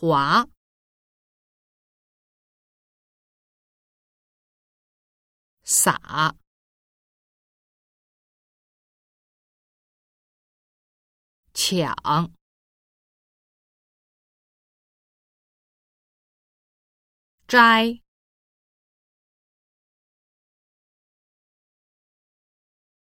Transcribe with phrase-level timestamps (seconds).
[0.00, 0.48] 滑、
[5.62, 6.34] 洒、
[11.52, 12.32] 抢、
[17.46, 18.00] 摘、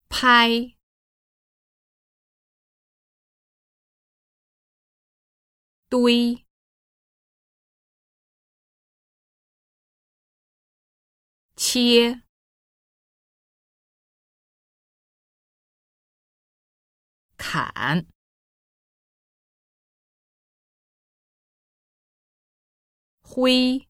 [0.10, 0.78] 拍。
[5.90, 6.47] 堆、
[11.70, 12.24] 切、
[17.36, 18.08] 砍、
[23.22, 23.86] 挥、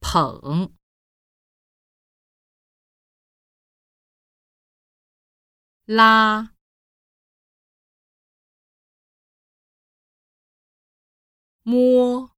[0.00, 0.74] 捧、
[5.84, 6.54] 拉。
[11.66, 12.33] 摸，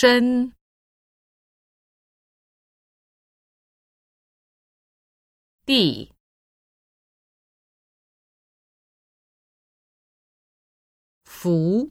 [0.00, 0.54] 深，
[5.66, 6.14] 地，
[11.24, 11.90] 扶，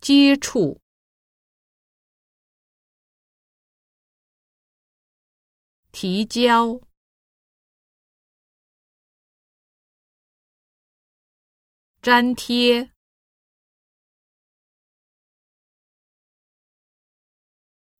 [0.00, 0.80] 接触，
[5.92, 6.87] 提交。
[12.02, 12.92] 粘贴，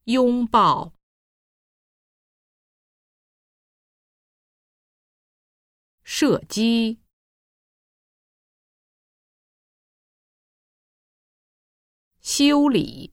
[0.05, 0.95] 拥抱，
[6.03, 7.01] 射击，
[12.23, 13.13] 修理，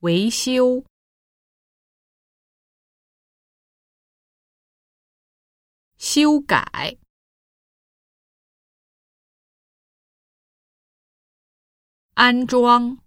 [0.00, 0.84] 维修。
[6.14, 6.98] 修改，
[12.12, 12.98] 安装，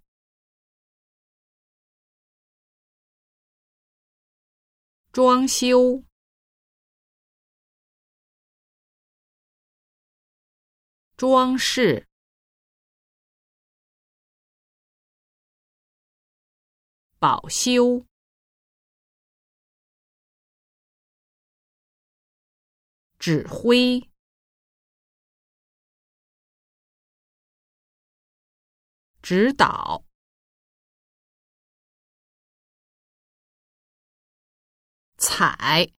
[5.12, 6.02] 装修，
[11.16, 12.08] 装饰，
[17.20, 18.04] 保修。
[23.26, 24.08] 指挥、
[29.20, 30.04] 指导、
[35.18, 35.92] 踩、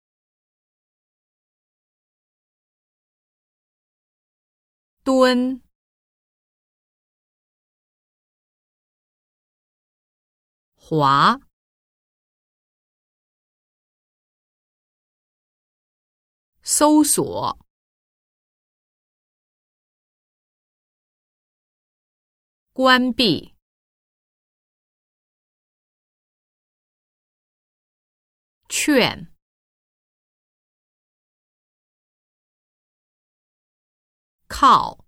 [5.03, 5.61] 蹲、
[10.77, 11.46] 滑。
[16.79, 17.59] 搜索，
[22.75, 23.55] 关闭，
[28.69, 29.33] 劝，
[34.47, 35.07] 靠，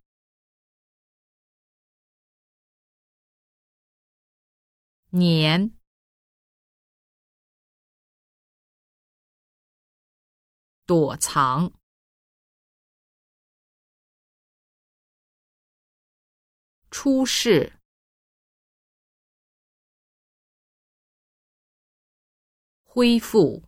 [5.10, 5.77] 年。
[10.88, 11.70] 躲藏，
[16.90, 17.74] 出事，
[22.84, 23.67] 恢复。